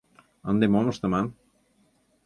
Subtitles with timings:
[0.49, 1.25] Ынде мом ыштыман?